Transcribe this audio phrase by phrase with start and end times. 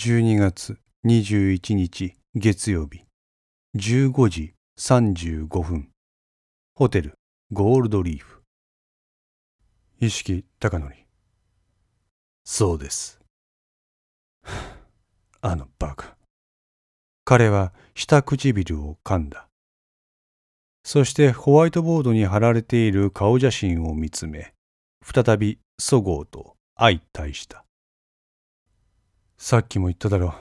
[0.00, 3.02] 12月21日月曜日。
[3.74, 5.88] 15時35分。
[6.76, 7.14] ホテル
[7.50, 8.42] ゴールドリーフ。
[10.00, 10.92] 意識高則。
[12.44, 13.20] そうです。
[15.42, 16.16] あのバカ。
[17.24, 19.48] 彼は下唇を噛んだ。
[20.84, 24.54] そしてホワイトボードに貼られている顔写真を見つめ
[25.02, 27.64] 再びそごうと相対した
[29.40, 30.32] さっきも言っただろう。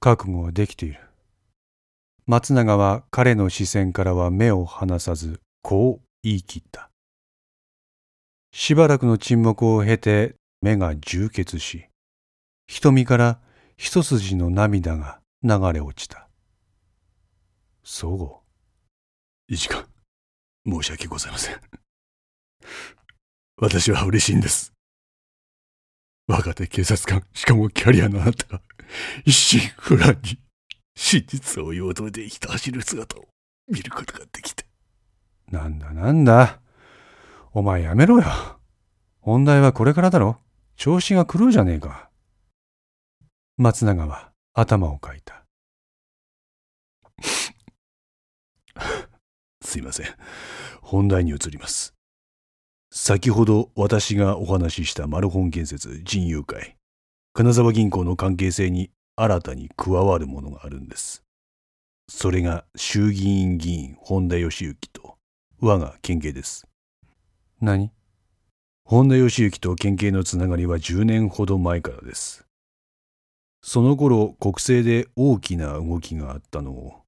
[0.00, 0.98] 覚悟はできている。
[2.26, 6.90] 松永は彼の視線からは目を離さず、こう言い切った。
[8.52, 11.86] しばらくの沈黙を経て目が充血し、
[12.66, 13.38] 瞳から
[13.76, 16.28] 一筋の涙が流れ落ちた。
[17.84, 18.42] そ
[19.48, 19.52] う。
[19.52, 19.86] いちか、
[20.66, 21.60] 申し訳ございません。
[23.56, 24.73] 私は嬉しいんです。
[26.26, 28.62] 若手警察官、しかもキャリアのあなたが、
[29.24, 30.38] 一心不乱に
[30.94, 33.28] 真実を言おうとでひた走る姿を
[33.68, 34.64] 見ることができて。
[35.50, 36.60] なんだなんだ。
[37.52, 38.24] お前やめろよ。
[39.20, 40.38] 本題はこれからだろ。
[40.76, 42.10] 調子が狂うじゃねえか。
[43.56, 45.44] 松永は頭をかいた。
[49.62, 50.06] すいません。
[50.80, 51.93] 本題に移ります。
[52.96, 56.76] 先ほど私がお話ししたマルホン建設人友会、
[57.32, 61.24] 金沢銀行の関係性に新たに加わるものがあるんです。
[62.08, 65.16] それが衆議院議員本田義行と
[65.60, 66.68] 我が県警です。
[67.60, 67.90] 何？
[68.84, 72.46] 本田義行と県警のつながりは10年ほど前からです。
[73.60, 77.02] その頃国政で大きな動きがあったのを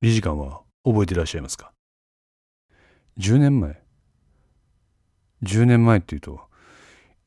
[0.00, 1.70] 理事官は覚えていらっしゃいますか
[3.18, 3.81] ?10 年前？
[5.44, 6.40] 10年前っていうと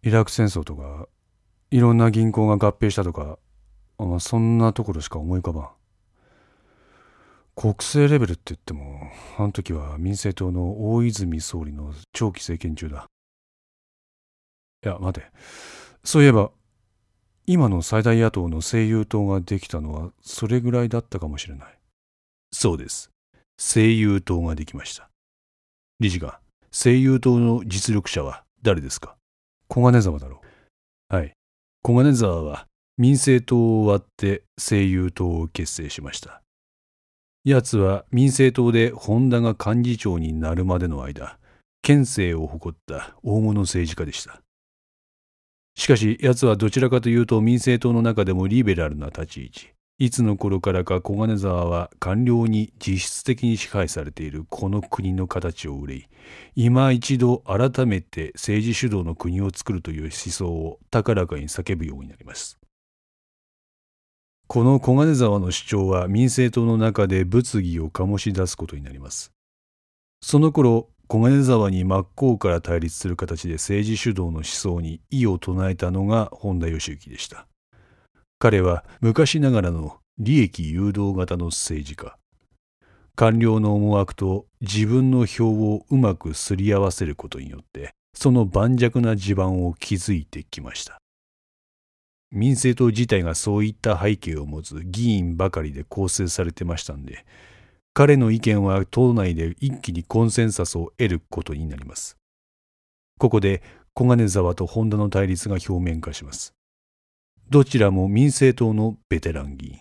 [0.04, 1.08] イラク戦争とか
[1.72, 3.38] いろんな銀行が合併したとか
[3.98, 5.70] あそんなところしか思い浮かばん。
[7.56, 13.06] 国政レベルって言ってもあの時は民政党の大泉総理の長期政権中だ。
[14.84, 15.28] いや待て。
[16.04, 16.52] そういえば
[17.48, 21.80] 今の最大野党の声優党ができたのはそれぐらいだったかもしれない。
[22.52, 23.12] そうです。
[23.58, 25.10] 声優党ができました。
[26.00, 26.36] 理事官
[26.78, 29.16] 声優党の実力者は誰ですか？
[29.70, 30.42] 小金沢だろ
[31.10, 31.16] う。
[31.16, 31.32] はい。
[31.84, 36.42] 小金沢は民政党を割って声優党を結成しました。
[37.46, 41.40] 奴は民政党で本田が幹事長になるまでの間、
[41.82, 44.42] 県政を誇った大物政治家でした。
[45.78, 49.75] しかし奴はどちらかというと民政党の中でもリベラルな立ち位置。
[49.98, 56.08] いつの頃からか小金沢は官僚に実質的に支配されているこの国の形を憂い
[56.54, 62.60] 今一度改めて政治主導の国を作るという思想を高らかに叫ぶようになります。
[64.48, 69.32] この小金沢の主張は民政党の中で物議を醸し出すことになります。
[70.22, 77.48] その頃小金沢に真っ向から対立する形で政治主導の思想に異を唱えたのが本田義行でした。
[78.40, 82.18] 彼は昔ながらの利益誘導型の政治家。
[83.16, 90.98] 官僚の思惑と自分の票をうまくすり合わせることによって、その盤石な地盤を築いてきました。
[92.32, 97.26] 民政党自体がそういった背景を持つ議員ばかりで構成されてましたんで、
[97.94, 102.18] 彼の意見は党内で一気にコンセンサスを得ることになります。
[103.18, 103.64] ここで
[103.94, 106.55] 小金沢と本田の対立が表面化します。
[107.48, 109.80] どちらも民政党のベテラン議員。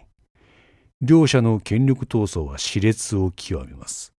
[1.01, 4.13] 両者の権力闘争は熾烈を極めます。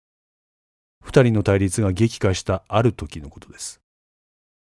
[1.00, 3.80] 二人の対立が激化したある時のことです。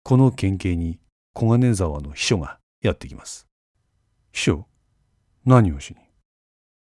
[0.05, 1.01] この県警に
[1.35, 3.49] 小金沢の秘書がやってきます。
[4.33, 4.67] 秘書
[5.45, 5.97] 何をしに？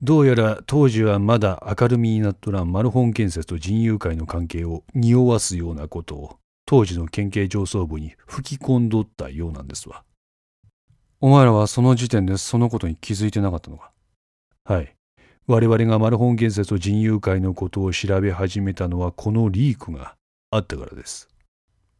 [0.01, 10.03] どうやら当時はまだ明るみになっとらんマルホン建設と人友会の関係を匂わすようなことを当時の県警上層部に吹き込んどったようなんですわ。
[11.19, 13.91] お前らはその時点でそのことに気づいてなかったのか？
[14.65, 14.93] はい。
[15.47, 20.15] 我々がマルホン建設と人友会のことを調べ始めたのはこのリークが
[20.51, 21.29] あったからです。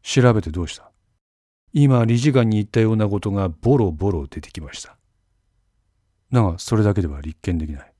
[0.04, 0.92] 調べてどうした？
[1.74, 4.98] 今理事官に言ったようなことがボロボロ出てきました。
[6.32, 7.94] だがそれだけでは立件できない。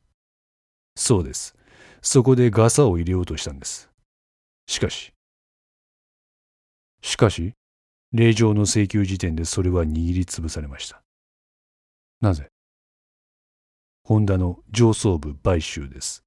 [0.96, 1.56] そうです。
[2.02, 3.90] そこでガサを入れようとしたんです。
[4.68, 5.14] しかし。
[7.02, 7.54] しかし
[8.12, 11.02] 令状の請求時点でそれは握りつぶされました。
[12.20, 12.50] なぜ？
[14.04, 16.24] ホンダの上層部買収です。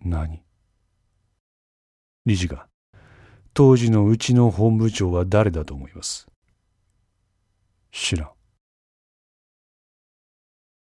[0.00, 0.42] 何？
[2.24, 2.68] 理事が、
[3.52, 6.26] 当時のうちの本部長は誰だと思います？
[7.92, 8.30] 知らん。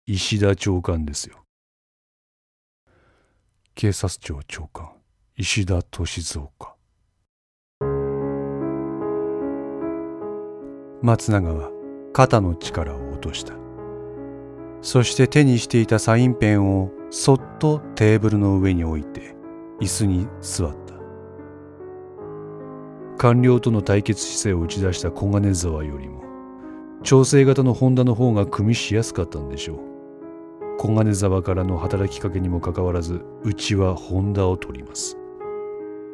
[0.07, 1.44] 石田長官ですよ。
[3.75, 4.89] 警察庁長官、
[5.36, 6.75] 石田歳三か。
[11.01, 11.69] 松永は
[12.13, 13.65] 肩の力を落とした。
[14.81, 19.36] そして手にしていたサインペンをそっとテーブルの上に置いて
[19.80, 20.95] 椅子に座った。
[23.18, 26.24] 官僚との対決姿勢を打ち出した小金沢よりも
[27.04, 29.95] 調整型のホンダの方が組みしやすかったんでしょう。
[30.78, 35.18] 小金沢からの働きかけにもかかわらずうちはホンダを取ります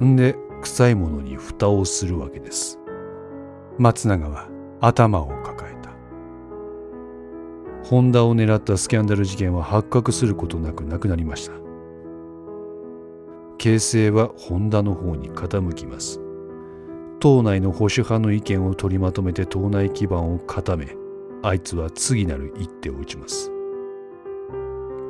[0.03, 2.79] んで臭いものに蓋をするわけです
[3.77, 4.47] 松永は
[4.79, 5.40] 頭を
[7.91, 11.53] ホンダを狙ったスキャンダル事件は発覚することなくなくなりました。
[13.57, 16.21] 形勢はホンダの方に傾きます。
[17.19, 20.95] 党内の保守派の意見を取りまとめて党内基盤を固め
[21.43, 23.51] あいつは次なる一手を打ちます。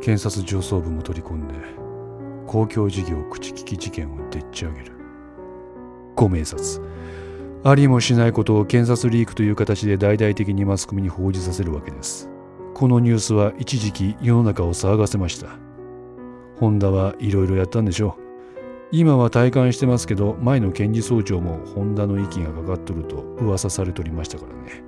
[0.02, 1.54] 検察上層部も取り込んで
[2.48, 4.94] 公共事業口利き事件をでっち上げる。
[6.16, 6.84] ご明察。
[7.64, 12.28] ありもしないことを検察リークという形で大々的にマスコミに報じさせるわけです。
[12.74, 15.50] このニュースは一時期世の中を騒がせました。
[16.60, 18.22] ホンダはいろいろやったんでしょう。
[18.92, 24.84] 今は体感してますけど前の検事総長もホンダの息がかかっとると噂されておりましたからね。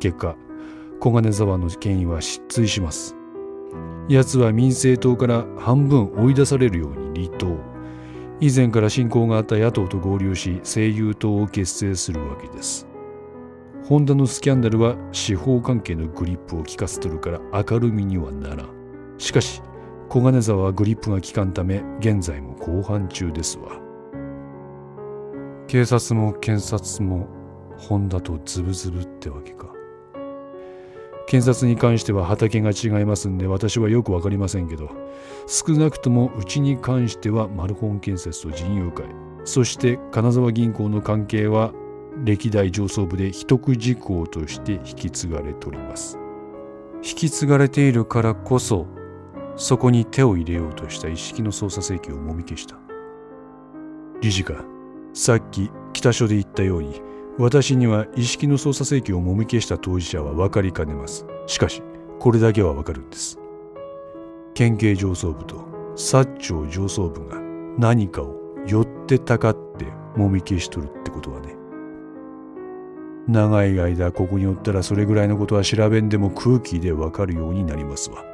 [0.00, 0.36] 結果
[1.00, 3.14] 小金沢の権威は失墜します。
[4.08, 7.58] 奴は民政党から半分追い出されるように離党。
[8.40, 12.87] 以前から親交があった野党と合流し政友党を結成するわけです。
[13.88, 18.70] ホンダのスキャンダルは司法関係のグリップを効かせとるから明るみにはならん。
[19.16, 19.62] しかし
[20.10, 23.80] 小金沢はグリップが効かんため現在も公判中ですわ。
[25.68, 27.28] 警察も検察も
[27.78, 29.72] ホンダとズブズブってわけか。
[31.26, 34.90] 検察に関しては畑が違いますんで私はよく分かりませんけど
[35.46, 39.04] 少なくともうちに関してはマルホン建設と人友会
[39.44, 41.72] そして金沢銀行の関係は
[42.24, 46.18] 歴代上層部で秘匿事項として引き継がれております。
[46.96, 48.86] 引き継がれているからこそ
[49.56, 52.76] そこに手を入れようとした一式の捜査請求をもみ消した。
[54.20, 54.64] 理事官
[55.14, 57.00] さっき北署で言ったように
[57.38, 61.24] 私には意識の捜査請求をもみ消した当事者は分かりかねます。
[61.46, 61.82] しかし
[62.18, 63.38] これだけは分かるんです。
[64.54, 67.40] 県警上層部と薩長上層部が
[67.78, 68.34] 何かを
[68.66, 69.86] 寄ってたかって
[70.16, 71.57] もみ消しとるってことはね
[73.28, 78.24] 長い間ここにおったらそれぐらいのことは調べんでも空気で分かるようになりますわ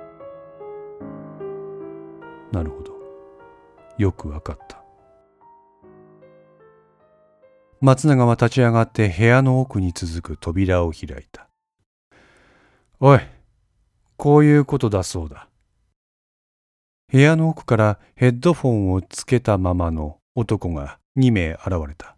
[2.52, 2.92] なるほど
[3.98, 4.84] よく分かった
[7.84, 11.50] 松永は立ち上がって部屋の奥に続く扉を開いた。
[12.98, 13.20] おい、
[14.16, 15.48] こういうことだそうだ。
[17.12, 22.16] 部屋の奥からヘッドフォンをつけたままの男が2名現れた。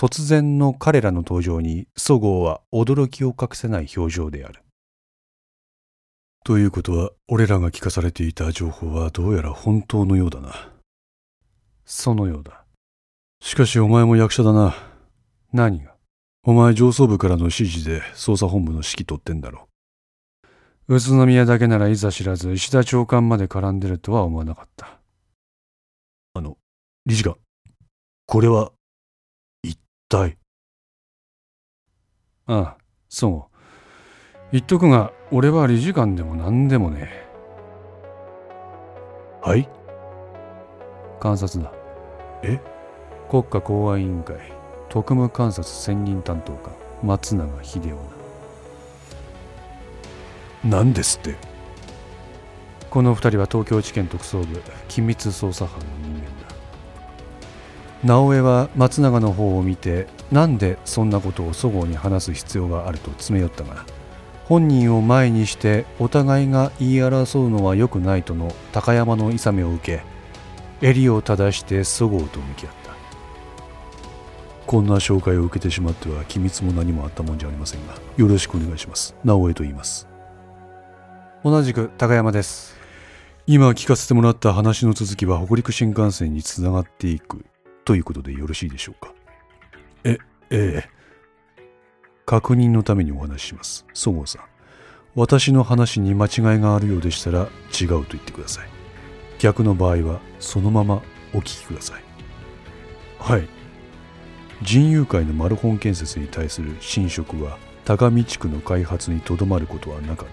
[0.00, 4.62] 突然の彼らの登場にそごうは驚きを隠せない表情である。
[6.42, 10.72] ということは俺らが聞かされていた情報はどうやら本当のようだな。
[11.84, 12.64] そのようだ。
[13.42, 14.74] しかしお前も役者だな。
[15.52, 15.94] 何が？
[16.44, 19.68] お前上層部からの指示で捜査本部の指揮取ってんだろ。
[20.88, 24.98] 宇都宮だけならいざ知らず石田長官まで絡んでるとは思わなかった。
[26.32, 26.56] あの、
[27.04, 27.36] 理事官、
[28.24, 28.72] これは、
[32.46, 32.76] ああ、
[33.08, 33.56] そう。
[34.50, 37.28] 言っとくが、俺は理事官でも何でもね
[39.40, 39.68] はい？
[41.20, 41.72] 観察だ。
[42.42, 42.60] え？
[43.30, 44.36] 国家公安委員会
[44.88, 46.74] 特務監察専任担当官
[47.04, 47.82] 松永秀夫
[50.68, 51.36] な何ですって？
[52.90, 55.86] この二人は東京地検特捜部機密捜査班の
[58.04, 63.84] 直江は松永の方を見てなんでそんなことをそごうに話す必要があると詰め寄ったが
[64.44, 70.02] 本人を前にしてお互いが言い争うのは良くないとの高山の諌めを受
[70.80, 72.80] け襟を正してそごうと向き合った。
[74.66, 79.16] こんな紹介を受けてしまっては機密も何もあったもんじゃありませんがよろしくお願いします。
[79.24, 80.08] 直江と言います。
[81.42, 82.76] 同じく高山です。
[83.46, 87.44] 今聞かせてもらった話の続きは北陸新幹線につながっていく。
[87.90, 89.12] ということでよろしいでしょうか？
[90.04, 90.16] え
[90.50, 90.88] ええ。
[92.24, 93.84] 確認のためにお話しします。
[93.92, 94.42] そごうさん。
[95.16, 97.48] 私の話に間違いがあるようでしたら
[97.80, 98.68] 違うと言ってください。
[99.40, 101.02] 逆の場合はそのまま
[101.34, 102.02] お聞きください。
[103.18, 103.48] はい。
[104.62, 110.28] 人友会のマルホン建設に対する侵食は高見地区の開発にとどまることはなかっ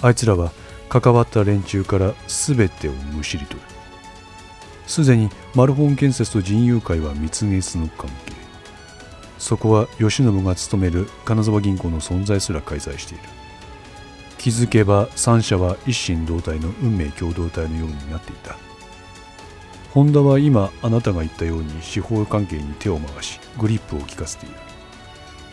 [0.00, 0.08] た。
[0.08, 0.50] あいつらは
[0.88, 3.71] 関わった連中から全てをむしり取る。
[4.86, 8.32] すでにマルホン建設と人友会は蜜月の関係。
[9.38, 13.24] そこは慶喜が勤める金沢銀行の存在すら介在している。
[14.38, 18.56] 気づけば三社は一心同体の運命共同体のようになっていた。
[19.92, 24.54] ホンダは今あなたが言ったように司法関係に手を回しグリップを効かせている。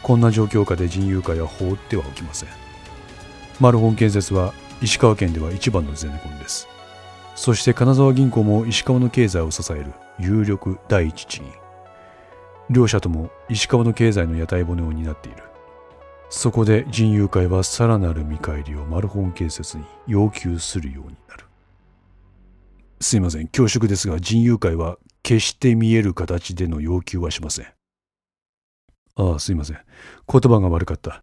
[0.02, 2.50] こんな状況下で人友会は放ってはおきません。
[3.60, 6.68] マルホン建設は石川県では一番のゼネコンです。
[7.40, 11.50] そして金沢銀行も石川の経済を支える有力第一地銀
[12.70, 15.44] 両社とも石川の経済の屋台骨を担っている。
[16.30, 21.46] そこで人友会はさらなる見返りをマルホン建設に要求するようになる。
[23.00, 27.68] すいません恐縮ですが人友会は決して見える形での要求はしません。
[29.16, 29.80] ああすいません。
[30.30, 31.22] 言葉が悪かった。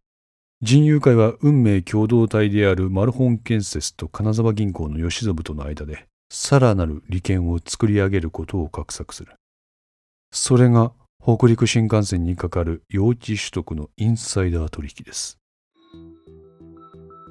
[0.62, 9.32] 人友会は運命共同体であるマルホン建設と金沢銀行の吉信との間でさらなる利権を作り上げることを画策する
[10.32, 15.38] それが北陸新幹線にかかる用地取得のインサイダー取引です。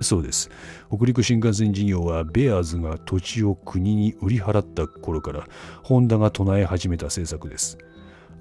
[0.02, 0.50] そうです。
[0.94, 5.48] 北陸新幹線事業はベアーズが土地を国に売り払った頃から
[5.82, 7.78] ホンダが唱え始めた政策です。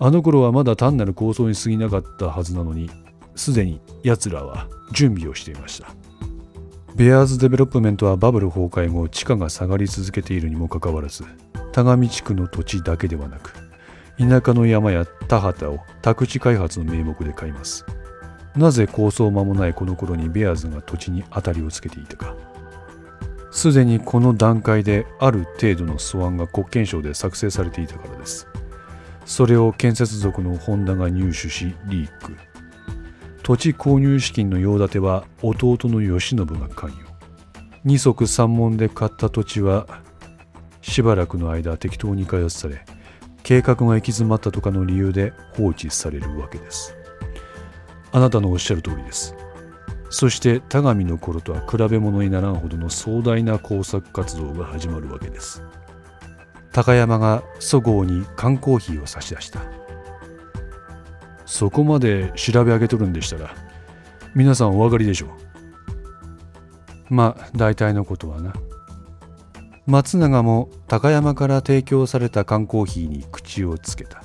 [0.00, 2.90] あの頃はまだ単なる構想に過ぎなかったはずなのに、
[3.34, 5.88] すでに奴らは準備をしていました。
[6.94, 11.24] ベアーズデベロップメントはバブル崩壊後地価が下がり続けているにもかかわらず、
[11.72, 13.52] 田上地区の土地だけではなく、
[14.16, 17.84] 田舎の山や田畑を宅地開発の名目で買います。
[18.54, 22.36] なぜ構想間もないこの頃にベアーズが土地に当たりをつけていたか。
[23.50, 28.46] すでにこの段階である程度の素案が国権省で作成されていたからです。
[29.24, 32.36] それを建設族のホンダが入手しリーク。
[33.44, 37.14] 土地購入資金の用立ては弟の慶喜が関与。
[37.84, 39.86] 二足三門で買った土地は
[40.80, 42.86] しばらくの間適当に開発され
[43.42, 46.96] 計画が行き詰まったとかの理由で放置されるわけです。
[48.12, 49.36] あなたのおっしゃる通りです。
[50.08, 55.62] そして田上の頃とは比べ物にならんほどの壮大な工作活動が始まるわけです。
[56.72, 59.83] 高山がそごうに缶コーヒーを差し出した。
[61.46, 63.54] そこまで調べ上げとるんでしたら
[64.34, 65.28] 皆さんお分かりでしょう。
[67.08, 68.52] まあ大体のことはな。
[69.86, 74.22] 松永も高山から提供された缶コーヒーに口をつけた。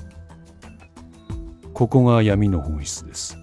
[1.73, 3.37] ここが闇の本質です。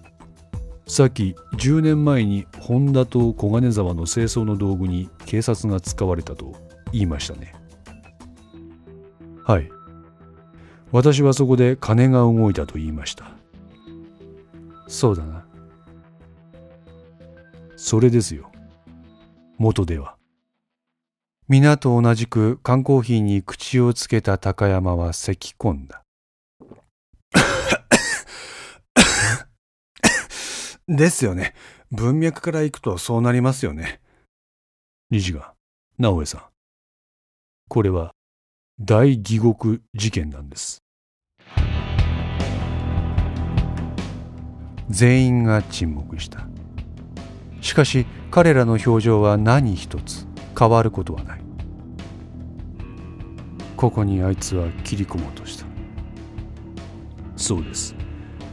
[0.89, 6.55] さっき10年前に本田と小金沢の清掃の道具に警察が使われたと
[6.93, 7.55] 言いましたね。
[9.45, 9.71] はい。
[10.93, 13.36] 私はそこで金が動いたと言いました。
[14.87, 15.47] そうだな
[17.77, 18.51] それですよ
[19.59, 20.17] 元では
[21.49, 26.03] 皆と同じく缶コーヒーに口をつけた高山は咳き込んだ。
[30.89, 31.55] ですよね。
[31.93, 34.01] 文脈からいくとそうなりますよね。
[35.11, 35.55] 理事が、
[35.99, 36.43] 直江さん。
[37.69, 38.13] これは
[38.81, 40.83] 大義獄事件なんです。
[44.91, 46.47] 全員が沈黙した。
[47.61, 50.27] しかし彼らの表情は何一つ
[50.59, 51.41] 変わることはない。
[53.77, 55.67] ここにあいつは切り込もうとした。
[57.37, 57.95] そうです。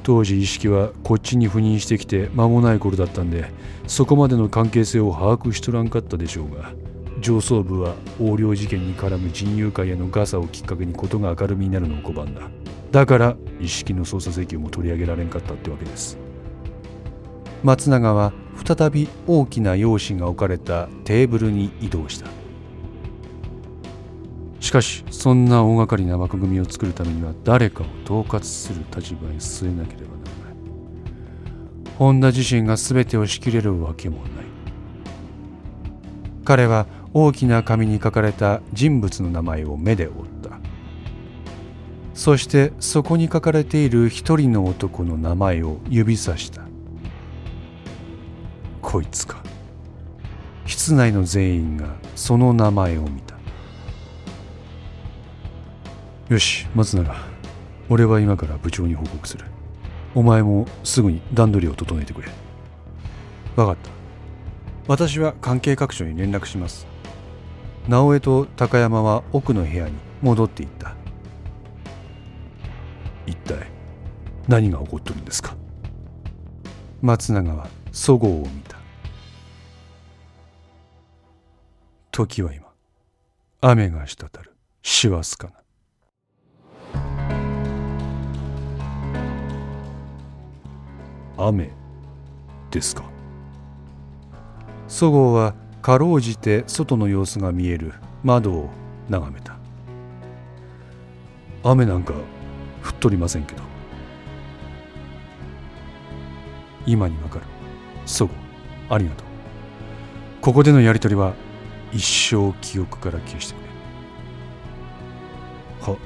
[0.03, 3.45] 当時意識はこっちに赴任してきて間もない頃だったんで
[3.87, 6.73] そこまでの関係性を把握しとらんかったでしょうが
[7.21, 12.41] 上層部は横領事件に絡む人友会へのガサをきっかけに事が明るみになるのを拒んだ。
[12.91, 16.22] だから一式の捜査請求も取り上げられんかったってわけです。
[17.63, 18.33] 松永は
[18.65, 22.27] 再び大きな用紙が置かれたテーブルに移動した。
[24.59, 30.55] しかしそんな大掛かりな枠組みを作るためには誰かを統括する立場に据えなければならない。
[31.97, 34.27] 本田自身が全てを仕切れるわけもない。
[36.43, 40.59] 彼は大きな紙に書かれた人物の名前を目で追った。
[42.13, 46.72] そしてそこに書かれている一人の男の名前を指さした。
[48.83, 49.41] こいつか。
[50.67, 53.33] 室内の全員がその名前を見た。
[56.29, 57.15] よし松永
[57.89, 59.45] 俺は今から部長に報告する。
[60.13, 62.27] お前もすぐに段取りを整えてくれ。
[63.55, 63.89] 分かった。
[64.87, 66.85] 私は関係各所に連絡します。
[67.87, 70.93] 直江と高山は奥の部屋に戻っていった。
[73.25, 73.67] 一体
[74.47, 75.55] 何が起こってるんですか？
[77.01, 78.72] 松永はそごうを見た。
[82.13, 82.67] 時は今。
[83.59, 84.53] 雨が滴る。
[84.83, 85.53] 師走かな。
[91.35, 91.71] 雨
[92.69, 93.03] ですか。
[94.87, 97.93] そごうはかろうじて外の様子が見える
[98.23, 98.69] 窓を
[99.09, 99.57] 眺めた。
[101.63, 102.17] 雨なんか降
[102.91, 103.63] っとりませんけど。
[106.85, 107.45] 今にわかる。
[108.05, 108.35] そごう
[108.91, 109.27] ありがとう。
[110.41, 111.33] ここでのやりとりは
[111.93, 113.57] 一生記憶から消してく
[115.87, 115.93] れ。
[115.93, 115.97] は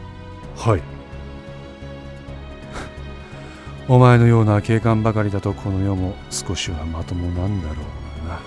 [0.55, 0.81] はい。
[3.87, 8.39] お前のような警官ばかりだとこの世も少しはまともなんだろうな。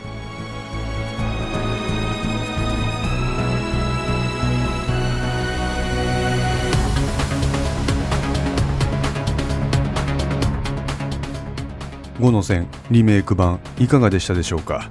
[12.20, 14.90] 5の線リメイク版いかがでしたでしょうか？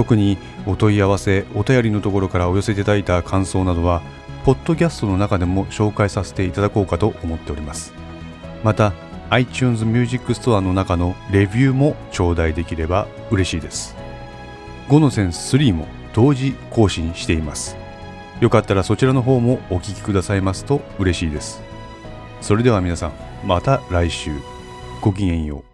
[0.00, 4.00] 特にお問い合わせお便りのところからお寄せいただいた感想などは
[4.46, 7.92] ポッドキャストの中でも紹介させていただこうかと思っております。
[8.64, 8.94] また
[9.28, 13.94] iTunes Music Store の中のレビューも頂戴できれば嬉しいです。
[14.88, 17.76] 5の線3も同時更新しています。
[18.40, 21.60] よかったらそちらの方もお聴きくださいますと嬉しいです。
[22.40, 23.12] それでは皆さん
[23.44, 24.30] また来週。
[25.02, 25.69] ごきげんよう。